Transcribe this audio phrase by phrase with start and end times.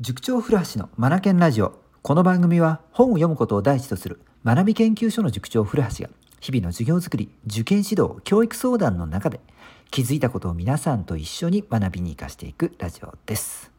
[0.00, 9.40] 塾長古橋のマナケンラジオこの番組は本を読むことを第一とする学び研究所の塾長古橋が日々の授業づくり受験指導教育相談の中で
[9.90, 13.70] 気づいたことを皆さんと一緒に学びに生かしていくラジオです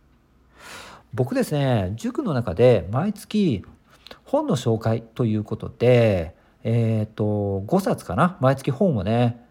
[1.11, 3.65] 僕ですね塾の中で毎月
[4.23, 9.43] 本の紹介ということでえっ、ー、と5冊かな毎月本をね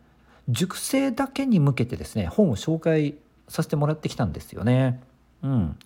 [0.49, 3.17] 塾生だけに向けてですね本を紹介
[3.49, 5.01] させてもらってきたんですよね。
[5.43, 5.77] うん、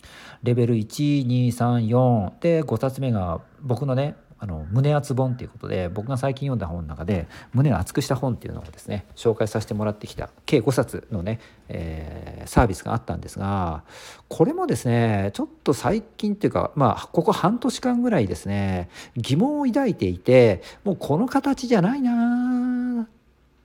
[0.42, 13.84] レベル1234で5冊目が僕のねあの胸厚本っていうことで僕が最近読んだ本の中で胸を厚くした本っていうのをですね紹介させてもらってきた計5冊のね、えー、サービスがあったんですが
[14.28, 22.63] これもですねちょっと最近っていうかまあここ半年間ぐらいですね疑問を抱いていてもうこの形じゃないな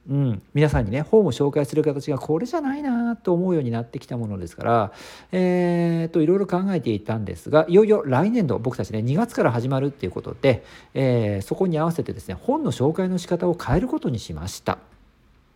[0.09, 4.91] うん、皆さんにね本を紹介する形がこれじゃないなと思うようになってきたものですから、
[5.31, 10.65] えー、といろいろ考えていたんですがいよいよ来年度僕たちね2月から始まるっていうことで、
[10.95, 14.79] えー、そこに合わせてですね本の紹介の仕方を変えることにしました。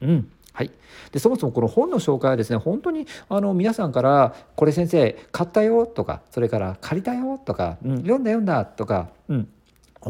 [0.01, 0.31] うん。
[0.53, 0.71] はい、
[1.11, 9.47] でそもそもこの本の紹介はですね本当にあの皆さんから「これ先生買ったよ」とかそれから「借りたよ」とか「うん、読んだ読んだ」とか、うん、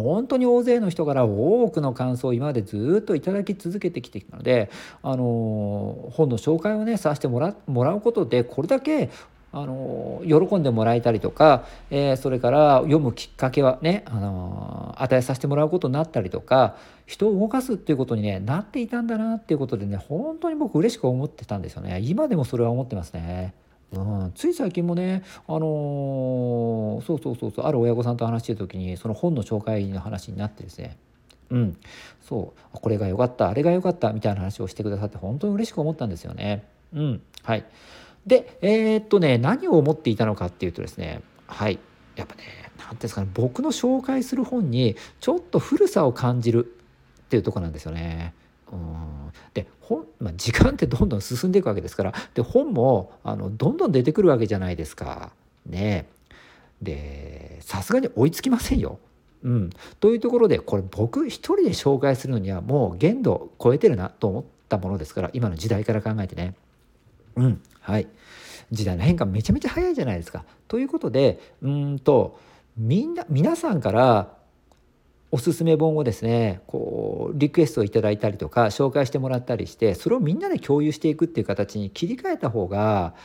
[0.01, 4.69] 本当に大勢の人から多くの感想を今までずっといただき続けてきてきたので
[5.01, 9.09] あの本の紹介をねさせてもらもらうことでこれだけ
[9.55, 23.53] あの喜んでもらえたりとか、えー、それから読むきっかけはね、あの与えさせてもらうことになったりとか人を動かすっていうことに、ね、なっていたんだなっていうことでね本当に僕嬉しく思ってたんですよね今でもそれは思ってますね。
[23.93, 30.97] うん、つい最近もね、あのー、そうそうそうそうある親御さんと話してる時にその本の紹介の話になってですね。
[31.51, 31.77] うん、
[32.21, 32.79] そう。
[32.79, 36.65] これが良かったあれが良かったみたいな話をしてくださって本当に嬉しく思ったんですよね。
[36.93, 37.65] うん、はい。
[38.25, 41.21] でえー、っとね何を思っていたのかっていうとですね。
[41.45, 41.79] はい。
[42.15, 42.43] やっぱね
[42.77, 48.33] 何ていうんですかね僕の紹介する本にちょっと古さを感じるっていうとこなんですよね。
[48.71, 49.12] うん。
[49.87, 55.31] 本、まあ、時間ってどんどん進んでいくわけですからで本もあのどんどん出てくるわけじゃないですか。
[55.65, 56.07] ね
[56.81, 58.99] でさすがに追いつきませんよ。
[59.43, 66.55] うん、というところでこれ僕一人で紹介するのにはもう限度を超えてるなと思ったものですから今の時代から考えてね。
[67.35, 68.07] うんはい
[68.71, 70.45] 時代の変化めちゃめちゃ早いじゃないですか。
[70.67, 72.39] ということでうんと
[72.77, 74.42] みんな皆さんから
[75.33, 83.15] おすすめ本をですねこうリクエストをいただいたりとか紹介してもらったりしてそれをみんなで共有していくっていう形に切り替えた方が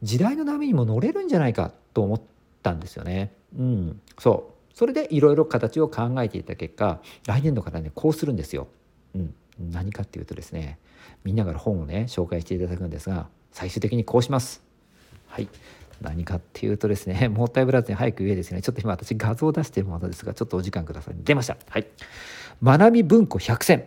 [0.00, 2.22] 時代の波にも乗れるんじゃないかと思っ
[2.62, 3.32] たんですよね。
[3.58, 8.68] うん、そうそれでいろいろ形を考えていた結果来年度からねこうするんですよ。
[9.16, 10.78] うん、何かっていうとですね
[11.24, 14.62] みんなから本をね紹介していただくんですが最終的にこうします。
[15.26, 15.48] はい
[16.00, 18.62] 何かっていうとですね、 もったいぶらずに早く言えですね。
[18.62, 21.14] ちょっと今私画像を出しているものですが、ちょっとお時間ください。
[21.24, 21.56] 出ました。
[21.68, 21.86] はい。
[22.62, 23.84] 学び文庫100選。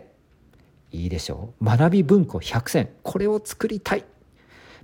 [0.92, 1.64] いいでしょう。
[1.64, 2.88] 学び文庫100選。
[3.02, 4.04] これを作りたい。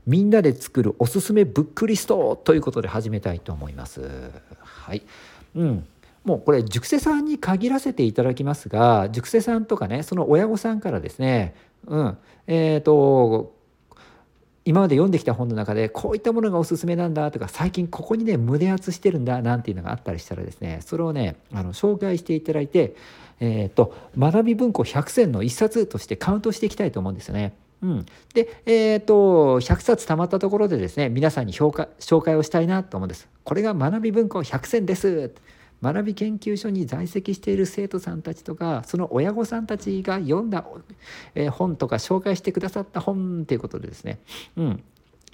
[0.07, 4.31] みんなで作るおすすめブックリストということで始めたいと思います。
[4.61, 5.03] はい。
[5.57, 5.87] うん。
[6.27, 11.55] もうこれ塾生さんに限らせていただきますが塾生さんとかねその親御さんからですね
[11.87, 13.55] うんえっ、ー、と
[14.67, 22.97] 今まで読んできた本の中でこういったものがおすすめなんだとか最近ここにね胸圧してるんだなんていうのがあったりしたらですねそれをねあの紹介していただいて、
[23.39, 27.55] えーと、学び文庫100選の1冊としてカウントしていきたいと思うんですよね。
[27.81, 33.29] うん、で、えーと、100冊たまったところでですね皆さんに評価紹介をしたいなと思うんです。
[33.45, 35.31] これが学び文庫100選です
[35.83, 40.65] 学び研究所に在籍している生徒さんたちとかその親御さんたちが読んだ、
[41.53, 44.19] 本とか紹介してくださった本っていうことでですね、
[44.57, 44.83] うん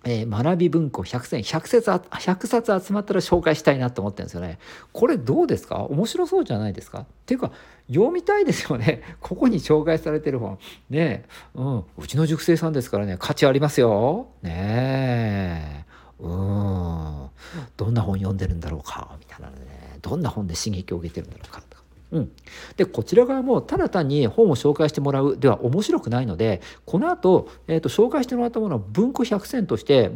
[0.04, 4.58] えー、学び文庫100選100冊 ,100 冊集まったら紹介したいなと思ってるんですよね。
[4.92, 5.84] これどうですか？
[5.84, 7.02] 面白そうじゃないですか？
[7.02, 7.52] っていうか
[7.86, 9.02] 読みたいですよね。
[9.22, 10.58] ここに紹介されてる本。
[10.90, 11.24] ね
[11.54, 14.26] うん、うちの塾生さんですからね価値ありますよ。
[14.42, 15.92] ねえ。
[16.18, 17.28] うん
[17.76, 19.16] どんな本読んでるんだろうか？
[19.20, 21.82] みたいなねどんな本で刺激を受けてるんだろうかとか。
[22.12, 22.32] うん、
[22.76, 30.10] でこちら側もただ単に本を紹介してもらうでは面白くないのでこの後、えーと、紹介してもらったものを文庫100選として、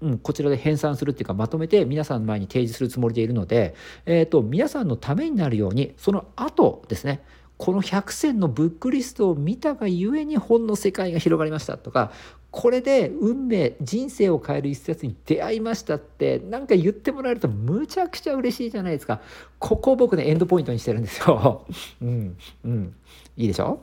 [0.00, 3.74] うん、こちらで編纂するっていうかまとめて皆さんの前に提示するつもりでいるので、
[4.06, 7.22] えーと皆さんのためになるようにその後ですね
[7.62, 12.10] この100選のブックリストを見たがゆえに本の世界が広がりましたとか
[12.50, 19.20] これで運命人生を変える一冊に出会いましたって何か言ってもらえるとむちゃくちゃ嬉しいじゃないですか。
[19.60, 21.64] ここを僕ねエンドポイントにしてるんですよ。
[22.02, 22.94] うんうん。
[23.36, 23.78] いいでしょ？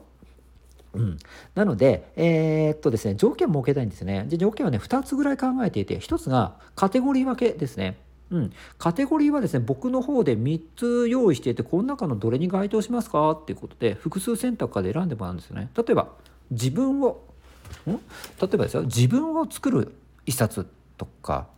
[0.92, 1.18] うん、
[1.54, 4.26] なので、えー、っとですね、条件設けたいんですね。
[4.28, 7.96] で条件はね、2つぐらい考えていて、1つがカテゴリー分けですね。
[8.30, 13.32] うん、カテゴリーはですね僕の方で3つ用意していてこの中のどれに該当しますか？
[13.32, 15.68] っていうことで複数選択から選んでもらうんですよね。
[15.76, 16.08] 例えば
[16.50, 17.22] 自分を
[17.88, 17.90] ん？
[17.90, 17.98] 例
[18.54, 19.94] えばですよ自分を作る
[20.26, 20.66] 一冊
[20.96, 21.48] とか。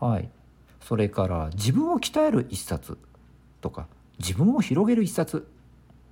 [0.00, 0.28] はい。
[0.80, 2.96] それから自分を鍛える一冊
[3.60, 3.88] とか。
[4.20, 5.46] 自分を広げる一冊。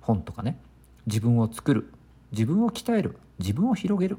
[0.01, 0.59] 本とかね。
[1.05, 1.89] 自分を作る。
[2.31, 3.17] 自分を鍛える。
[3.39, 4.17] 自分を広げる。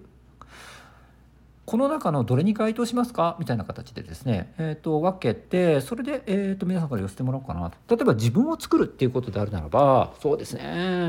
[1.69, 3.37] この中のどれに該当しますか？
[3.39, 7.95] みたいな形でですね、えーと、分けてそれで、えーと、皆さんから寄せてもらおうかなと。
[7.95, 10.63] 例えば自分を作るっていうことであるならばそうですね。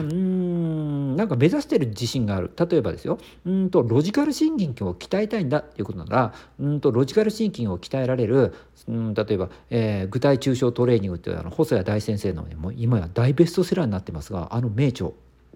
[0.03, 1.15] うん。
[1.15, 2.51] なんか目指してる自信がある。
[2.57, 3.19] 例えばですよ。
[3.45, 8.53] うんとロジカルシンキングを鍛えたいんだっていうことならうんとロジカルシンキングを鍛えられる
[8.89, 15.11] うん例えば、えー、具体抽象トレーニングっていうあの細谷大先生の、も今や大ベストセラーになってますがあの名著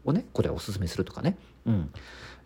[0.05, 1.38] をねこれおすすめするとかね。
[1.65, 1.91] うん。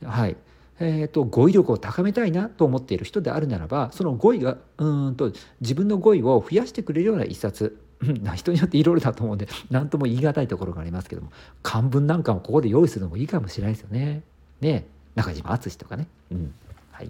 [0.04, 0.36] はい。
[0.80, 7.80] えーと、語彙力を高めたいなと思っている人であるならばその語彙がうんと自分の語彙を増やしてくれるような一冊
[8.36, 11.32] 人によっていろいろだと思うんで何とも言い難いところがありますけども
[11.64, 14.22] 漢文なんかもここで用意するのもいいかもしれないですよね。
[14.62, 14.86] ね
[15.16, 16.08] 中島敦とかね。
[16.32, 16.54] うん
[16.92, 17.10] はい、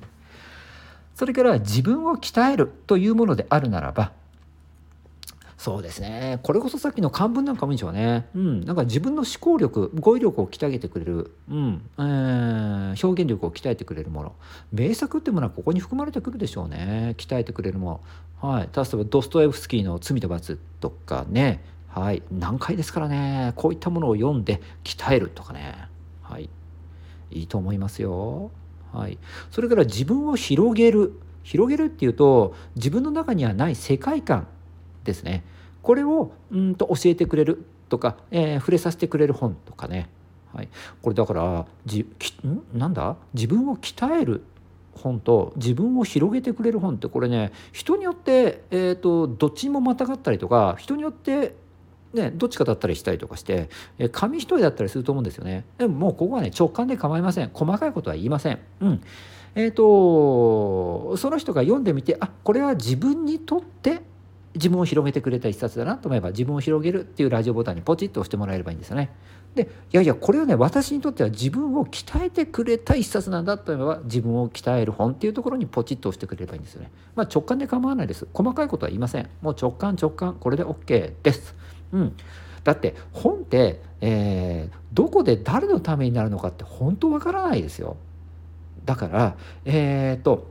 [1.15, 4.11] それから自分を鍛えるというものであるならば
[5.57, 6.39] そうですね。
[6.43, 8.29] これこそさっきの漢文なんかもいいんでしょうね。
[8.35, 8.61] うん。
[8.61, 11.81] なんか自分の思考力語彙力を鍛えてくれる、うん。
[11.97, 14.35] えー、表現力を鍛えてくれるもの。
[14.71, 17.15] 名作っていうものはここに含まれてくるでしょうね。
[17.17, 18.01] 鍛えてくれるも
[18.41, 18.49] の。
[18.49, 18.61] はい。
[18.63, 21.63] 例えばドストエフスキーの「罪と罰」とかね。
[21.87, 22.21] はい。
[22.31, 23.53] 難解ですからね。
[23.55, 25.87] こういったものを読んで鍛えるとかね。
[26.21, 26.51] はい。
[27.31, 28.51] いいと思いますよ。
[28.93, 29.17] はい。
[29.49, 31.19] それから自分を広げる。
[31.41, 34.47] 広げるっていうと自分の中にはない世界観。
[35.07, 35.43] ですね
[35.81, 40.09] これをうんと教えてくれるとか、えー、触れさせてくれる本とかね、
[40.53, 40.69] はい、
[41.01, 42.01] これだからじ
[42.45, 42.77] ん？
[42.77, 43.15] なんだ？
[43.33, 44.43] 自分を鍛える
[44.93, 51.55] 本と自分を広げてくれる本ってこれね人によって、えーと、どっちもまたがったりとか人によって
[52.13, 53.69] ね、どっちかだったりしたりとかして、
[53.99, 55.65] え紙一重だったりすると思うんですよね。
[55.77, 57.51] でももうここはね直感で構いません。
[57.53, 58.59] 細かいことは言いません。
[58.79, 59.01] うん。
[59.53, 64.01] えっ、ー、とその人が読んでみてあこれは自分にとって
[64.57, 69.11] 自分を広げてくれた一冊だなと思えば自分を広げるっていうラジオボタンにポチッと押してもらえればいいんですよね。
[69.55, 76.91] でいやいやこれはね私にとっては自分を鍛えてくれた一冊なんだと思えば自分を鍛える本っていうところにポチッと押してくれればいいんですよね。
[77.15, 78.27] まあ、直感で構わないです。
[78.33, 79.29] 細かいことは言いません。
[79.41, 81.55] もう直感直感これで OK です。
[81.91, 82.15] うん。
[82.63, 87.97] だって本って、えー、どこで誰のためになるのかって本当わからないですよ。
[88.85, 90.47] だからえっ、ー、と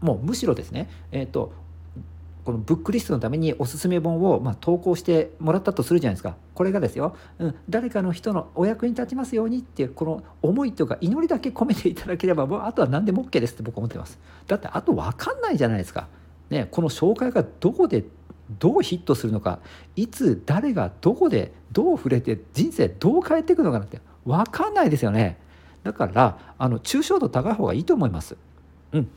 [0.00, 1.52] もうむしろですね、えーと
[2.44, 6.36] このブックリストのためにおすすめ本をまあ投稿してもらったとするじゃないですか。
[6.54, 14.18] これがですよ、うん、誰かの人のお役に立ちますようにっていうこの思いとか祈りだけ込めていただければもうあとは何でも OK ですって僕思ってます。
[14.46, 16.08] だってあと分かんないじゃないですか、
[16.50, 18.04] ね、この紹介がどこで
[18.58, 19.60] どうヒットするのか。
[19.96, 25.38] いつ誰がどこでどう触れて人生どう変えていくのかなって分かんないですよね。
[25.82, 28.36] だからあの抽象度高い方がいいと思います。
[28.92, 29.08] うん。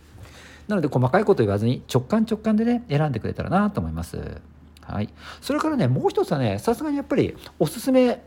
[0.67, 4.41] なので細かいこと言わずに直感直感でね選んでくれたらなと思います。
[4.81, 5.09] はい、
[5.41, 8.23] それからねもう一つはねさすがにやっぱりおすすめ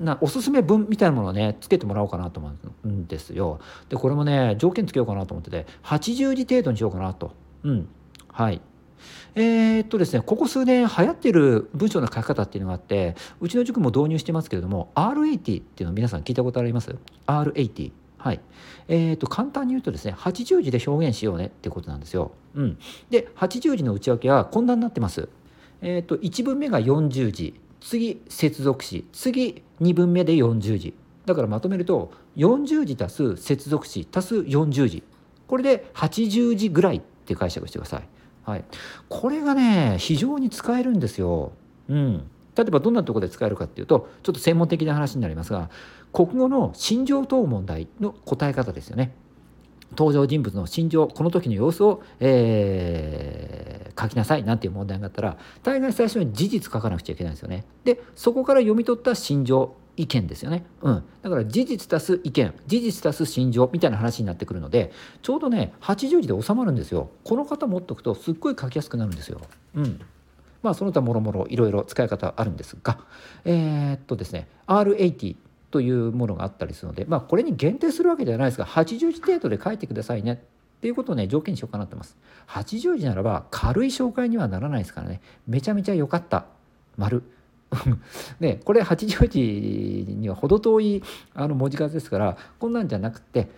[0.00, 2.52] なおすすめ文みたいなものをねつけてもらおうかなと思
[2.84, 3.60] うんですよ。
[3.88, 7.32] でこれもね条件つけようかなと思ってて80字程度にしようかなと。
[7.64, 7.88] うん
[8.28, 8.60] はい
[9.34, 18.40] えー、っとですねここ数年流行ってる文章の書き方っていうのがあってうちの塾も導入してますけれども R80 っていうの皆さん聞いたことあります ?R80 はい。
[18.86, 22.30] えー、と、簡単に言うとですね、80字で表現しようねってことなんですよ。
[22.54, 22.78] うん。
[23.10, 25.28] で、80字の内訳はこんなになってます。
[25.80, 30.94] えっ、ー、と、1文目が40字、次、接続詞、次、2文目で40字。
[31.26, 35.02] だからまとめると、40字足す接続詞足す40字。
[35.48, 38.08] これで80字ぐらいって解釈してください。
[38.44, 38.64] はい。
[39.08, 41.50] これがね、非常に使えるんですよ。
[41.88, 42.22] うん。
[42.56, 45.70] 例えばどんなところで使えるかっていうとちょっと専門的な話になりますが
[46.12, 49.14] 国語の心情等問題の答え方ですよね。
[49.96, 57.66] 登場人物の心情この時の様子を、えー、書きなさいなんていう問題があったら大概最初に事実書かなくちゃいけないんですよね。
[57.84, 64.90] でそこから読み取った心情意見ですよね、うん、だから事実足す意見事実足す心情みたいな話になってくるので
[65.20, 69.40] ちょうどね80字で収まるんですよこの方持っとくとすっごい書きやすくなるんですよ。
[69.74, 70.00] うん
[70.62, 72.98] まあ、その他もろもろいろいろ使い方あるんですが、
[73.44, 75.36] えー、っとですね、R80
[75.70, 80.34] というものがあったりするので、まあ、これに限定するわけではないですが、80字程度で書いてくださいね。
[80.34, 82.16] っていうことをね、条件にしようかなってます。
[82.48, 86.46] 80字ならば軽い紹介にはならないですからね、めちゃめちゃ良かった、
[86.96, 87.22] 丸、
[88.40, 91.02] ね、これ八丈寺には程遠い
[91.34, 93.48] あの文字数ですからこんなんじゃなくて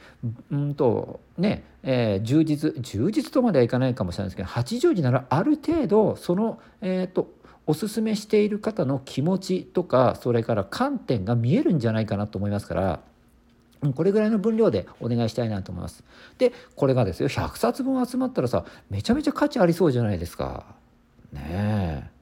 [0.50, 7.28] うんとね、えー、充実充実とまではいかないかもしれないですけど八丈寺ならある程度そのえっ、ー、と
[7.66, 13.00] おすすめしている方の気持ちとかそれから観点が見えるんじゃないかなと思いますから。
[13.94, 16.04] これぐらいの分量でお願いしたいなと思います。
[16.38, 20.64] でこれがですよ100冊分集まったらさめちゃめちゃ価値ありそうじゃないですか。
[21.32, 22.13] ねえ。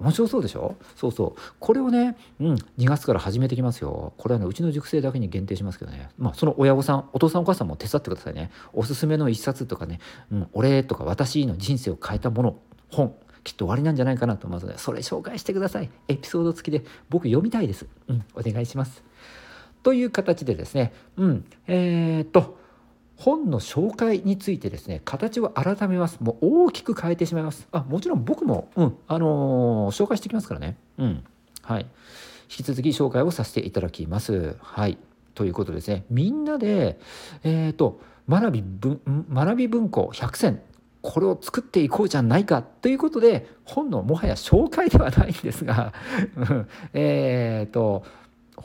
[0.00, 0.76] 面白そうでしょ？
[0.96, 1.40] そうそう。
[1.58, 4.12] これをね、うん、2月から始めてきますよ。
[4.16, 6.10] これはねうちの塾生だけに限定しますけどね。
[6.18, 8.50] まあその親御さんお父さんお母さんも手伝ってくださいね。
[8.72, 10.00] おすすめの一冊とかね
[10.30, 12.58] 「うん、俺」とか「私の人生を変えたもの」
[12.90, 13.14] 本
[13.44, 14.46] きっと終わりなんじゃないかなと。
[14.46, 15.90] 思いますのでそれ紹介してください。
[16.08, 16.84] エピソード付きで。
[17.08, 17.86] 僕読みたいです。
[18.08, 19.02] うんお願いします。
[19.82, 22.58] という形でですねうんえー、っと
[23.18, 26.18] 本の紹介についてですね形を改めます。
[26.20, 27.68] もう大きく変えてしまいます。
[27.72, 30.78] あもちろん僕も、うんあのー、紹介してきますからね。
[30.98, 31.24] うん
[31.62, 31.82] はい。
[31.82, 31.88] 引
[32.48, 34.56] き続き紹介をさせていただきます。
[34.62, 34.98] はい。
[35.34, 36.98] ということですねみんなで
[37.42, 38.64] えっ、ー、と学び
[39.32, 40.62] 学び文庫100選
[41.02, 42.62] これを作っていこうじゃないか。
[42.62, 45.92] ということで本のもはや紹介ではないんですが
[46.94, 48.04] えっと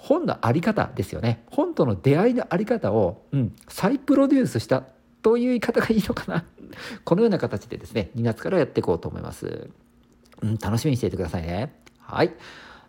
[0.03, 1.43] 本の在り方ですよね。
[1.50, 4.83] 本との出会いの在り方を、うん、再プロデュースした
[5.22, 6.43] という言い方がいいのかな。
[7.05, 9.69] このような形でですね2月からやっていこうと思います、
[10.41, 11.74] うん、楽しみにしていてくださいね。
[12.00, 12.33] はい。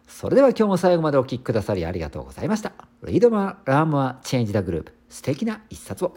[0.09, 2.73] それでは今日も最後までお聴きくださりありがとうございました。
[3.04, 6.16] リードマーラーマーチェンジダグループ素敵な一冊を。